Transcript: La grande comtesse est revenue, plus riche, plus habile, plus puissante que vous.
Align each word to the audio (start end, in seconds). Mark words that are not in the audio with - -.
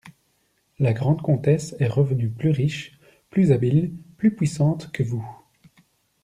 La 0.79 0.93
grande 0.93 1.21
comtesse 1.21 1.75
est 1.77 1.85
revenue, 1.87 2.31
plus 2.31 2.49
riche, 2.49 2.97
plus 3.29 3.51
habile, 3.51 3.93
plus 4.17 4.35
puissante 4.35 4.91
que 4.91 5.03
vous. 5.03 5.23